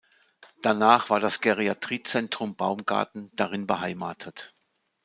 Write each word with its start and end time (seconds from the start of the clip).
Danach 0.63 1.11
war 1.11 1.19
das 1.19 1.41
Geriatriezentrum 1.41 2.55
Baumgarten 2.55 3.29
darin 3.35 3.67
beheimatet. 3.67 4.51